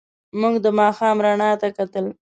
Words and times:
موږ 0.39 0.55
د 0.65 0.67
ماښام 0.79 1.17
رڼا 1.25 1.49
ته 1.61 1.67
کتل. 1.77 2.05